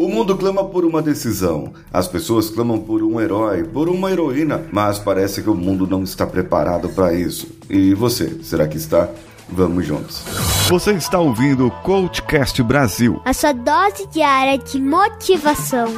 [0.00, 1.74] O mundo clama por uma decisão.
[1.92, 6.02] As pessoas clamam por um herói, por uma heroína, mas parece que o mundo não
[6.04, 7.46] está preparado para isso.
[7.68, 9.10] E você, será que está?
[9.46, 10.22] Vamos juntos.
[10.70, 13.20] Você está ouvindo o Coachcast Brasil.
[13.26, 15.88] A sua dose diária de motivação.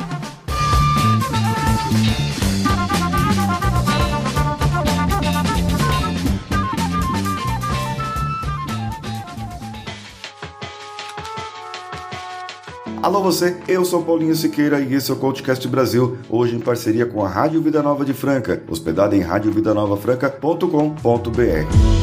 [13.03, 17.05] Alô você, eu sou Paulinho Siqueira e esse é o Coachcast Brasil, hoje em parceria
[17.05, 22.02] com a Rádio Vida Nova de Franca, hospedada em radiovidanovafranca.com.br.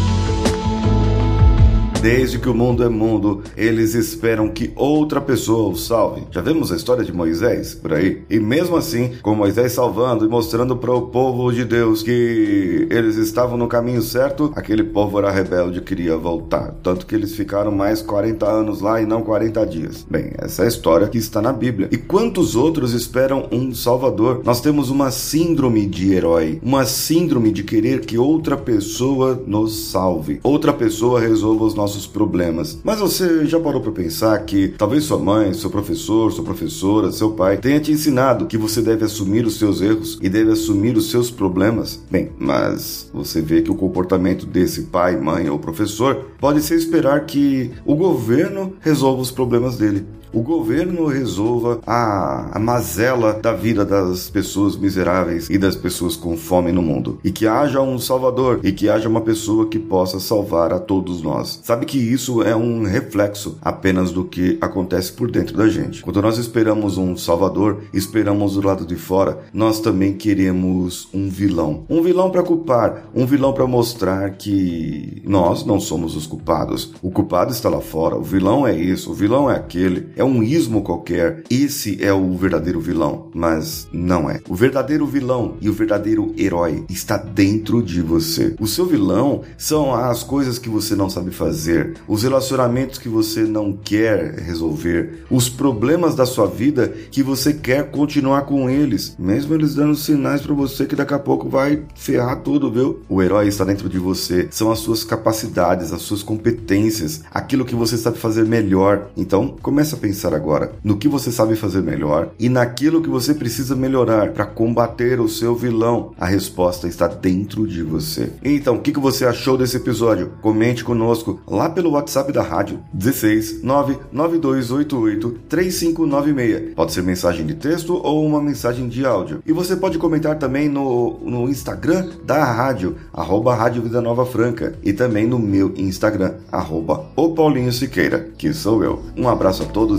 [2.02, 6.24] Desde que o mundo é mundo, eles esperam que outra pessoa os salve.
[6.32, 8.22] Já vemos a história de Moisés por aí?
[8.30, 13.18] E mesmo assim, com Moisés salvando e mostrando para o povo de Deus que eles
[13.18, 16.74] estavam no caminho certo, aquele povo era rebelde e queria voltar.
[16.82, 20.08] Tanto que eles ficaram mais 40 anos lá e não 40 dias.
[20.10, 21.90] Bem, essa é a história que está na Bíblia.
[21.92, 24.42] E quantos outros esperam um Salvador?
[24.46, 30.40] Nós temos uma síndrome de herói, uma síndrome de querer que outra pessoa nos salve,
[30.42, 32.80] outra pessoa resolva os nossos nossos problemas.
[32.84, 37.32] Mas você já parou para pensar que talvez sua mãe, seu professor, sua professora, seu
[37.32, 41.10] pai tenha te ensinado que você deve assumir os seus erros e deve assumir os
[41.10, 42.04] seus problemas?
[42.10, 47.26] Bem, mas você vê que o comportamento desse pai, mãe ou professor pode ser esperar
[47.26, 53.84] que o governo resolva os problemas dele o governo resolva a, a mazela da vida
[53.84, 57.20] das pessoas miseráveis e das pessoas com fome no mundo.
[57.24, 61.22] E que haja um salvador e que haja uma pessoa que possa salvar a todos
[61.22, 61.60] nós.
[61.64, 66.04] Sabe que isso é um reflexo apenas do que acontece por dentro da gente.
[66.04, 71.86] Quando nós esperamos um salvador, esperamos do lado de fora, nós também queremos um vilão.
[71.90, 76.94] Um vilão para culpar, um vilão para mostrar que nós não somos os culpados.
[77.02, 80.44] O culpado está lá fora, o vilão é isso, o vilão é aquele é um
[80.44, 81.44] ismo qualquer.
[81.50, 84.42] Esse é o verdadeiro vilão, mas não é.
[84.50, 88.54] O verdadeiro vilão e o verdadeiro herói está dentro de você.
[88.60, 93.44] O seu vilão são as coisas que você não sabe fazer, os relacionamentos que você
[93.44, 99.56] não quer resolver, os problemas da sua vida que você quer continuar com eles, mesmo
[99.56, 103.00] eles dando sinais para você que daqui a pouco vai ferrar tudo, viu?
[103.08, 107.76] O herói está dentro de você, são as suas capacidades, as suas competências, aquilo que
[107.76, 109.10] você sabe fazer melhor.
[109.16, 113.34] Então, começa a pensar agora no que você sabe fazer melhor e naquilo que você
[113.34, 116.14] precisa melhorar para combater o seu vilão.
[116.18, 118.32] A resposta está dentro de você.
[118.44, 120.32] Então, o que, que você achou desse episódio?
[120.42, 126.74] Comente conosco lá pelo WhatsApp da rádio 16 99288 3596.
[126.76, 129.42] Pode ser mensagem de texto ou uma mensagem de áudio.
[129.46, 134.76] E você pode comentar também no, no Instagram da rádio, arroba Rádio Vida Nova Franca,
[134.84, 139.02] e também no meu Instagram, arroba o Paulinho Siqueira, que sou eu.
[139.18, 139.99] Um abraço a todos